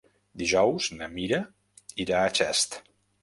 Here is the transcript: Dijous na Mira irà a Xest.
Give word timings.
Dijous 0.41 0.87
na 1.01 1.09
Mira 1.17 1.41
irà 2.05 2.21
a 2.21 2.31
Xest. 2.39 2.81